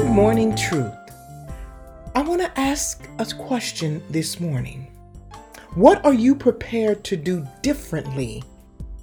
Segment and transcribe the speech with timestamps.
[0.00, 0.94] Good morning, truth.
[2.14, 4.90] I want to ask a question this morning.
[5.74, 8.42] What are you prepared to do differently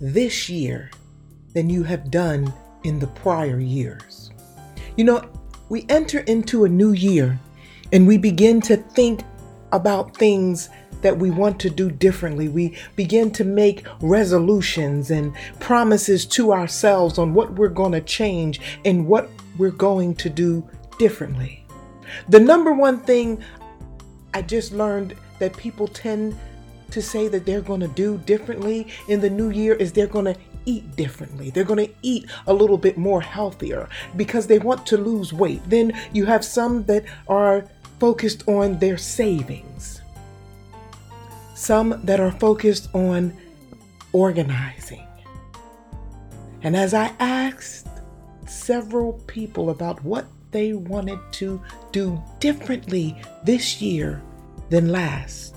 [0.01, 0.89] this year
[1.53, 2.51] than you have done
[2.83, 4.31] in the prior years?
[4.95, 5.29] You know,
[5.69, 7.39] we enter into a new year
[7.93, 9.21] and we begin to think
[9.73, 10.67] about things
[11.03, 12.47] that we want to do differently.
[12.47, 18.59] We begin to make resolutions and promises to ourselves on what we're going to change
[18.83, 19.29] and what
[19.59, 21.65] we're going to do differently.
[22.29, 23.43] The number one thing
[24.33, 26.37] I just learned that people tend
[26.91, 30.25] to say that they're going to do differently in the new year is they're going
[30.25, 31.49] to eat differently.
[31.49, 35.61] They're going to eat a little bit more healthier because they want to lose weight.
[35.69, 37.65] Then you have some that are
[37.99, 40.01] focused on their savings,
[41.55, 43.35] some that are focused on
[44.13, 45.07] organizing.
[46.61, 47.87] And as I asked
[48.45, 54.21] several people about what they wanted to do differently this year
[54.69, 55.55] than last,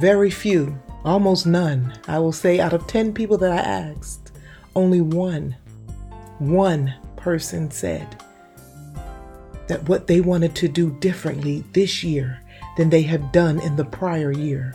[0.00, 4.32] very few, almost none, I will say out of 10 people that I asked,
[4.74, 5.56] only one,
[6.38, 8.16] one person said
[9.68, 12.40] that what they wanted to do differently this year
[12.76, 14.74] than they have done in the prior year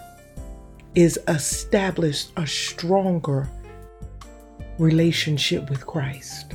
[0.95, 3.49] is establish a stronger
[4.77, 6.53] relationship with Christ.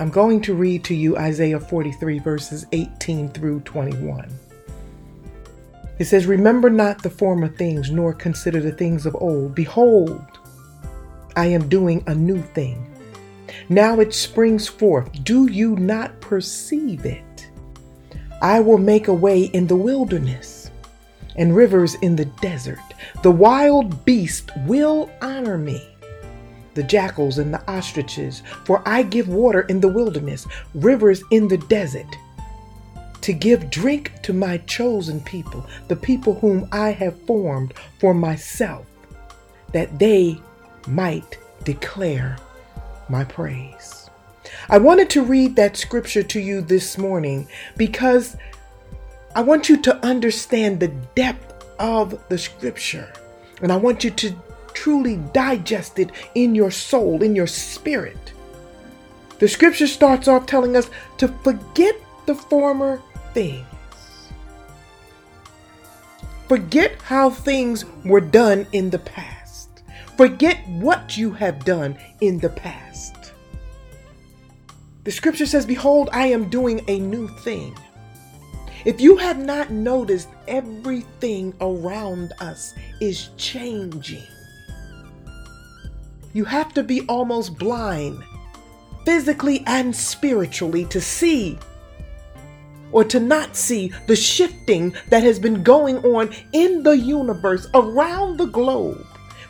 [0.00, 4.30] I'm going to read to you Isaiah 43, verses 18 through 21.
[5.98, 9.56] It says, Remember not the former things, nor consider the things of old.
[9.56, 10.38] Behold,
[11.34, 12.94] I am doing a new thing.
[13.68, 15.24] Now it springs forth.
[15.24, 17.48] Do you not perceive it?
[18.40, 20.70] I will make a way in the wilderness
[21.34, 22.78] and rivers in the desert.
[23.22, 25.88] The wild beast will honor me,
[26.78, 31.58] the jackals and the ostriches, for I give water in the wilderness, rivers in the
[31.58, 32.06] desert
[33.20, 38.86] to give drink to my chosen people, the people whom I have formed for myself,
[39.72, 40.40] that they
[40.86, 42.38] might declare
[43.08, 44.08] my praise.
[44.70, 48.36] I wanted to read that scripture to you this morning because
[49.34, 53.12] I want you to understand the depth of the scripture.
[53.62, 54.36] And I want you to
[54.78, 58.32] truly digested in your soul, in your spirit.
[59.40, 61.96] The scripture starts off telling us to forget
[62.26, 63.02] the former
[63.34, 63.66] things.
[66.46, 69.68] Forget how things were done in the past.
[70.16, 73.32] Forget what you have done in the past.
[75.02, 77.76] The scripture says, Behold, I am doing a new thing.
[78.84, 84.37] If you have not noticed, everything around us is changing.
[86.32, 88.22] You have to be almost blind,
[89.04, 91.58] physically and spiritually, to see
[92.92, 98.38] or to not see the shifting that has been going on in the universe around
[98.38, 99.04] the globe,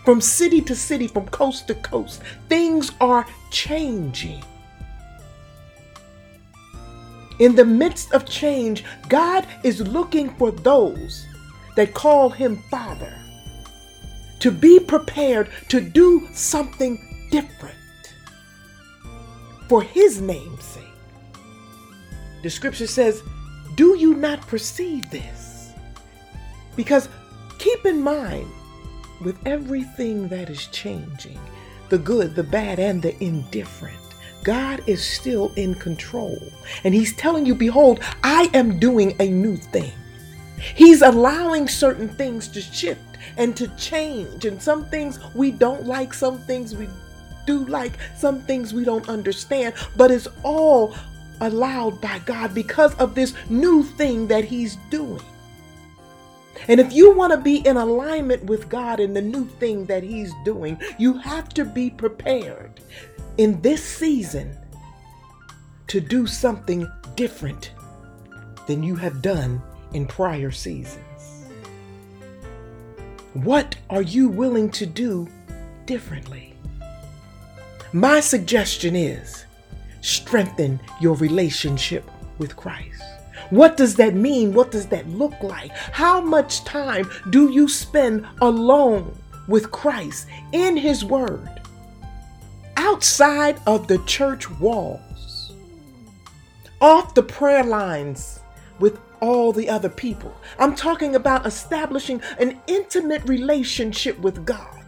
[0.04, 2.22] from city to city, from coast to coast.
[2.48, 4.42] Things are changing.
[7.38, 11.24] In the midst of change, God is looking for those
[11.76, 13.16] that call him Father
[14.40, 17.74] to be prepared to do something different
[19.68, 20.84] for his name's sake.
[22.42, 23.22] The scripture says,
[23.74, 25.72] Do you not perceive this?
[26.76, 27.08] Because
[27.58, 28.48] keep in mind,
[29.20, 31.38] with everything that is changing,
[31.88, 33.98] the good, the bad, and the indifferent,
[34.44, 36.40] God is still in control.
[36.84, 39.92] And He's telling you, Behold, I am doing a new thing.
[40.74, 44.44] He's allowing certain things to shift and to change.
[44.44, 46.88] And some things we don't like, some things we
[47.46, 50.94] do like, some things we don't understand, but it's all
[51.40, 55.22] allowed by God because of this new thing that He's doing.
[56.66, 60.02] And if you want to be in alignment with God in the new thing that
[60.02, 62.80] He's doing, you have to be prepared
[63.38, 64.56] in this season
[65.86, 67.72] to do something different
[68.66, 69.62] than you have done
[69.94, 71.07] in prior seasons.
[73.34, 75.28] What are you willing to do
[75.86, 76.54] differently?
[77.92, 79.44] My suggestion is
[80.00, 82.08] strengthen your relationship
[82.38, 83.02] with Christ.
[83.50, 84.52] What does that mean?
[84.52, 85.70] What does that look like?
[85.72, 89.16] How much time do you spend alone
[89.46, 91.58] with Christ in His Word
[92.76, 95.52] outside of the church walls,
[96.80, 98.40] off the prayer lines
[98.78, 100.34] with all the other people?
[100.58, 104.78] I'm talking about establishing an intimate relationship with God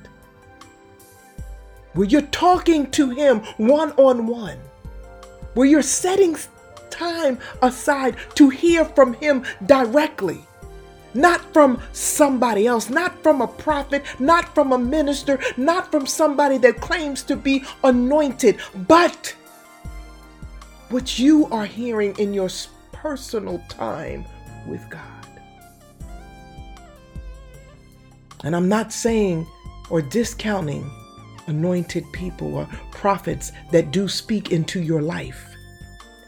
[1.94, 4.59] where you're talking to Him one on one
[5.55, 6.37] where you're setting
[6.91, 10.44] time aside to hear from Him directly.
[11.12, 16.56] Not from somebody else, not from a prophet, not from a minister, not from somebody
[16.59, 19.35] that claims to be anointed, but
[20.91, 22.49] what you are hearing in your
[23.00, 24.26] personal time
[24.67, 25.26] with God.
[28.44, 29.47] And I'm not saying
[29.88, 30.91] or discounting
[31.47, 35.43] anointed people or prophets that do speak into your life.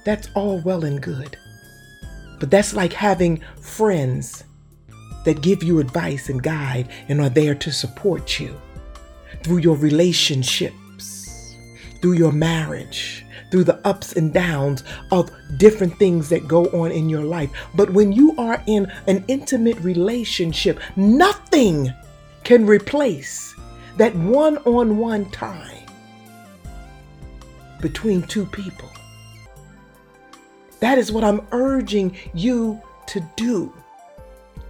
[0.04, 1.36] That's all well and good.
[2.40, 4.44] But that's like having friends
[5.26, 8.58] that give you advice and guide and are there to support you
[9.44, 11.54] through your relationships,
[12.00, 14.82] through your marriage, through the ups and downs
[15.12, 17.50] of different things that go on in your life.
[17.74, 21.92] But when you are in an intimate relationship, nothing
[22.44, 23.54] can replace
[23.98, 25.86] that one on one time
[27.82, 28.90] between two people.
[30.80, 33.70] That is what I'm urging you to do,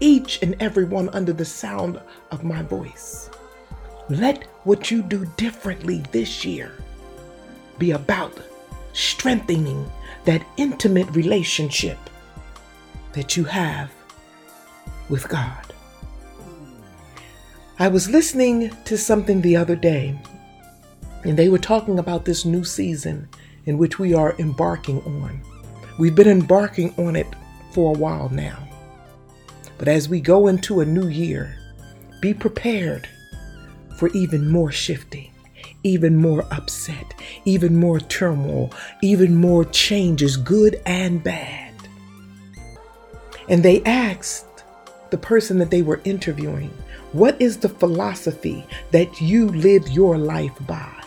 [0.00, 2.00] each and every one under the sound
[2.32, 3.30] of my voice.
[4.08, 6.72] Let what you do differently this year
[7.78, 8.34] be about
[8.92, 9.90] strengthening
[10.24, 11.98] that intimate relationship
[13.12, 13.90] that you have
[15.08, 15.72] with God.
[17.78, 20.16] I was listening to something the other day,
[21.24, 23.28] and they were talking about this new season
[23.66, 25.40] in which we are embarking on.
[25.98, 27.26] We've been embarking on it
[27.72, 28.68] for a while now.
[29.78, 31.58] But as we go into a new year,
[32.20, 33.08] be prepared
[33.96, 35.31] for even more shifting,
[35.84, 37.14] even more upset,
[37.44, 41.74] even more turmoil, even more changes, good and bad.
[43.48, 44.64] And they asked
[45.10, 46.70] the person that they were interviewing,
[47.12, 51.04] what is the philosophy that you live your life by?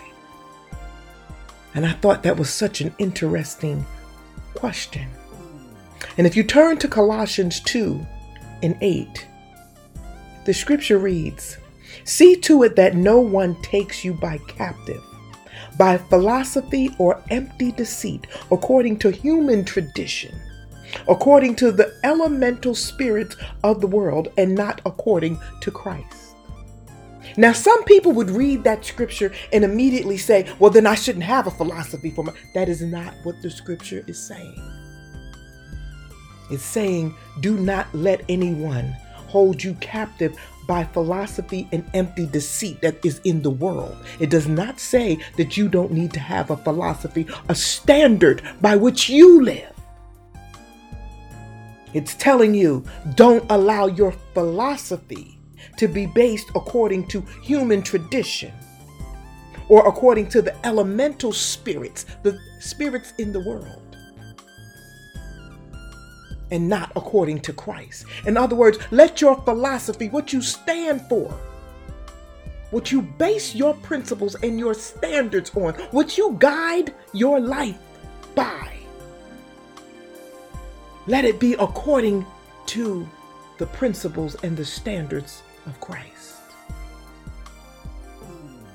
[1.74, 3.86] And I thought that was such an interesting
[4.54, 5.10] question.
[6.18, 8.06] And if you turn to Colossians 2
[8.64, 9.28] and 8,
[10.46, 11.58] the scripture reads
[12.04, 15.04] See to it that no one takes you by captive,
[15.78, 20.36] by philosophy or empty deceit, according to human tradition
[21.08, 26.36] according to the elemental spirits of the world and not according to Christ.
[27.38, 31.48] Now, some people would read that scripture and immediately say, well, then I shouldn't have
[31.48, 32.34] a philosophy for my.
[32.54, 34.56] That is not what the scripture is saying.
[36.50, 38.96] It's saying, do not let anyone
[39.28, 43.96] hold you captive by philosophy and empty deceit that is in the world.
[44.20, 48.76] It does not say that you don't need to have a philosophy, a standard by
[48.76, 49.72] which you live.
[51.94, 52.84] It's telling you
[53.16, 55.38] don't allow your philosophy
[55.78, 58.52] to be based according to human tradition
[59.70, 63.82] or according to the elemental spirits, the spirits in the world,
[66.52, 68.06] and not according to Christ.
[68.26, 71.32] In other words, let your philosophy, what you stand for,
[72.72, 77.78] what you base your principles and your standards on, what you guide your life
[78.36, 78.74] by,
[81.08, 82.26] let it be according
[82.68, 83.08] to
[83.58, 86.36] the principles and the standards of Christ.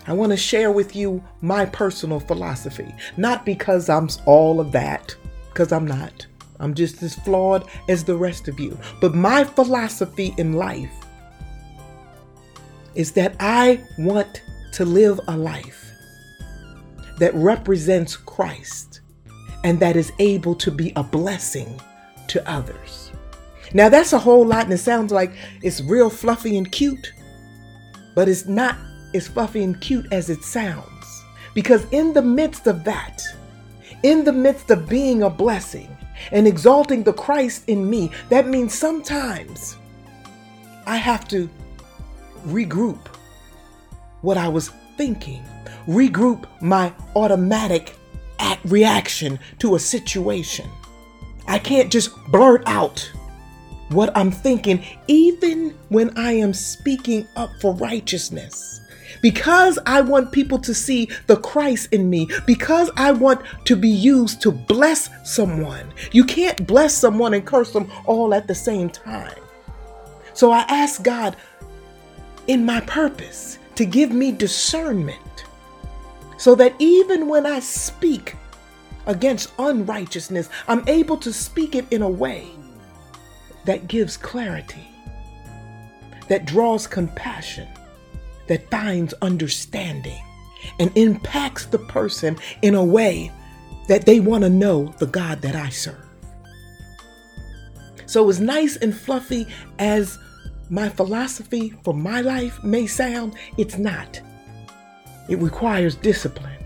[0.06, 5.14] I want to share with you my personal philosophy, not because I'm all of that,
[5.50, 6.26] because I'm not.
[6.60, 8.78] I'm just as flawed as the rest of you.
[9.00, 10.92] But my philosophy in life
[12.94, 15.90] is that I want to live a life
[17.18, 19.00] that represents Christ
[19.64, 21.80] and that is able to be a blessing
[22.28, 23.10] to others.
[23.72, 27.12] Now, that's a whole lot, and it sounds like it's real fluffy and cute,
[28.14, 28.76] but it's not
[29.14, 31.24] as fluffy and cute as it sounds.
[31.54, 33.22] Because in the midst of that,
[34.02, 35.96] in the midst of being a blessing
[36.32, 39.76] and exalting the Christ in me, that means sometimes
[40.86, 41.48] I have to
[42.46, 43.06] regroup
[44.22, 45.44] what I was thinking,
[45.86, 47.96] regroup my automatic
[48.64, 50.68] reaction to a situation.
[51.46, 53.10] I can't just blurt out
[53.88, 58.80] what I'm thinking, even when I am speaking up for righteousness.
[59.22, 63.88] Because I want people to see the Christ in me, because I want to be
[63.88, 65.92] used to bless someone.
[66.12, 69.34] You can't bless someone and curse them all at the same time.
[70.34, 71.36] So I ask God
[72.46, 75.44] in my purpose to give me discernment
[76.36, 78.36] so that even when I speak
[79.06, 82.48] against unrighteousness, I'm able to speak it in a way
[83.66, 84.88] that gives clarity,
[86.28, 87.68] that draws compassion,
[88.50, 90.20] that finds understanding,
[90.80, 93.30] and impacts the person in a way
[93.86, 96.04] that they want to know the God that I serve.
[98.06, 99.46] So, as nice and fluffy
[99.78, 100.18] as
[100.68, 104.20] my philosophy for my life may sound, it's not.
[105.28, 106.64] It requires discipline,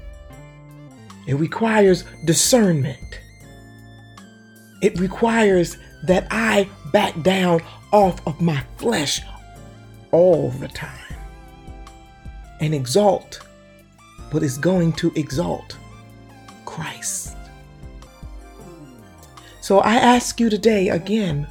[1.27, 3.21] it requires discernment,
[4.81, 7.61] it requires that I back down
[7.93, 9.21] off of my flesh
[10.13, 11.04] all the time
[12.61, 13.41] and exalt
[14.31, 15.77] but is going to exalt
[16.65, 17.37] Christ.
[19.61, 21.47] So I ask you today again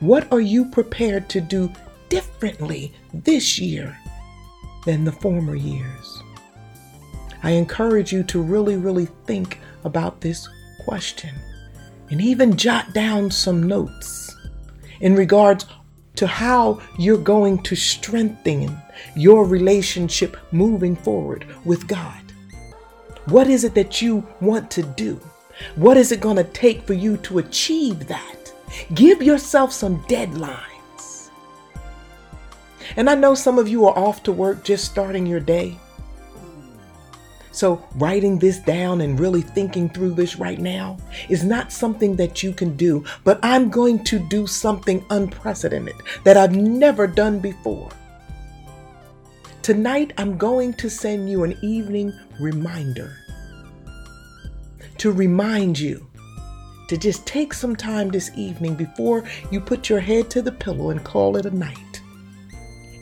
[0.00, 1.70] what are you prepared to do
[2.08, 3.96] differently this year
[4.86, 6.22] than the former years?
[7.42, 10.48] I encourage you to really, really think about this
[10.84, 11.34] question
[12.10, 14.34] and even jot down some notes
[15.00, 15.66] in regards
[16.16, 18.80] to how you're going to strengthen
[19.14, 22.20] your relationship moving forward with God.
[23.26, 25.20] What is it that you want to do?
[25.76, 28.52] What is it going to take for you to achieve that?
[28.94, 31.30] Give yourself some deadlines.
[32.96, 35.76] And I know some of you are off to work just starting your day.
[37.52, 40.96] So, writing this down and really thinking through this right now
[41.28, 46.36] is not something that you can do, but I'm going to do something unprecedented that
[46.36, 47.90] I've never done before.
[49.62, 53.16] Tonight, I'm going to send you an evening reminder
[54.98, 56.06] to remind you
[56.88, 60.90] to just take some time this evening before you put your head to the pillow
[60.90, 62.00] and call it a night.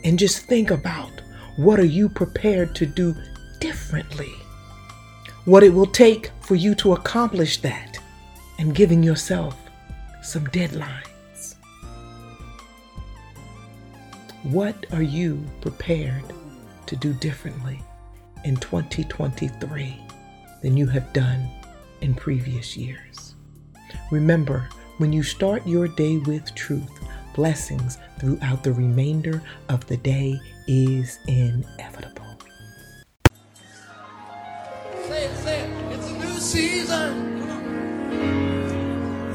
[0.03, 1.21] And just think about
[1.57, 3.15] what are you prepared to do
[3.59, 4.33] differently
[5.45, 7.97] what it will take for you to accomplish that,
[8.59, 9.57] and giving yourself
[10.21, 11.55] some deadlines.
[14.43, 16.23] What are you prepared
[16.89, 17.79] to do differently
[18.43, 20.01] in 2023
[20.63, 21.47] than you have done
[22.01, 23.35] in previous years?
[24.11, 24.67] Remember,
[24.97, 26.89] when you start your day with truth,
[27.35, 32.25] blessings throughout the remainder of the day is inevitable.
[35.07, 35.93] Say it, say it.
[35.93, 37.41] It's a new season,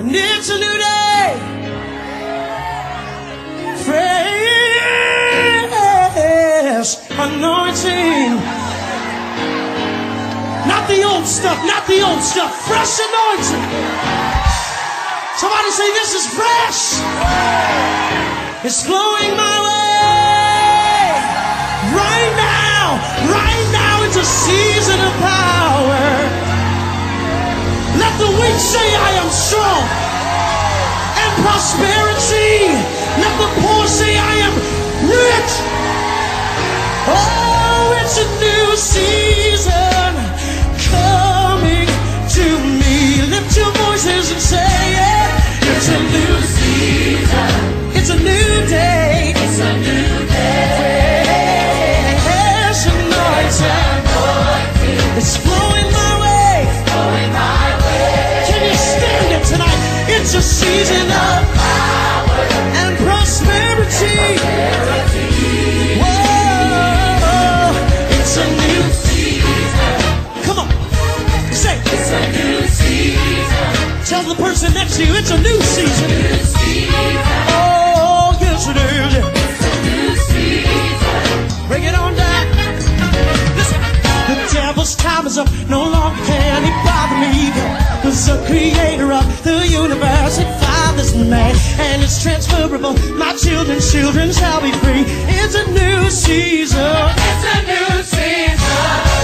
[0.01, 1.04] and it's a new day.
[7.25, 8.37] Anointing.
[10.69, 12.53] Not the old stuff, not the old stuff.
[12.69, 13.65] Fresh anointing.
[15.41, 16.81] Somebody say, This is fresh.
[18.65, 21.05] It's flowing my way.
[21.97, 22.85] Right now,
[23.29, 26.05] right now, it's a season of power.
[28.01, 29.85] Let the weak say, I am strong.
[31.23, 32.73] And prosperity.
[33.21, 34.74] Let the poor say, I am
[74.65, 76.11] Person next you it's a new season.
[77.53, 79.13] Oh, yes it is.
[79.13, 81.69] It's a new season.
[81.69, 82.47] Bring it on down.
[83.57, 83.81] Listen,
[84.25, 85.49] the devil's time is up.
[85.69, 87.53] No longer can he bother me
[88.05, 92.95] was the creator of the universe and father's man, and it's transferable.
[93.19, 95.05] My children's children shall be free.
[95.29, 96.81] It's a new season.
[96.81, 98.65] It's a new season.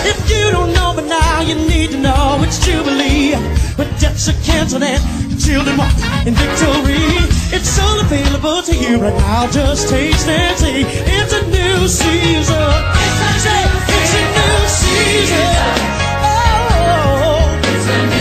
[0.05, 3.37] If you don't know, but now you need to know it's Jubilee.
[3.77, 5.93] But debts are canceled and children walk
[6.27, 7.01] in victory.
[7.57, 9.51] It's all available to you right now.
[9.51, 10.85] Just taste and see.
[10.85, 12.57] It's a new season.
[13.01, 13.67] It's a new,
[13.97, 15.57] it's a new season.
[16.23, 16.61] Oh.
[18.13, 18.20] new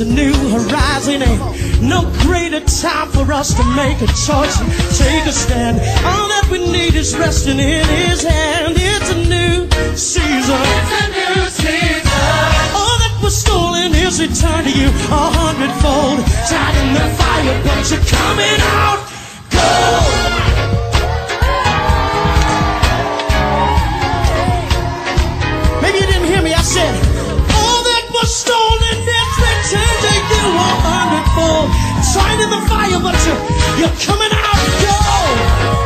[0.00, 1.22] presents a new horizon.
[1.22, 5.78] Ain't no greater time for us to make a choice and take a stand.
[6.04, 8.74] All that we need is resting in His hand.
[8.76, 10.60] It's a new season.
[10.60, 12.10] It's a new season.
[12.74, 16.24] All that was stolen is returned to you a hundredfold.
[16.48, 19.00] Tried in the fire, but you're coming out.
[19.50, 20.49] Go!
[32.16, 32.40] Hundredfold.
[32.40, 33.34] In the fire, but you,
[33.78, 34.58] you're coming out.
[34.82, 34.98] Go!
[35.62, 35.79] You're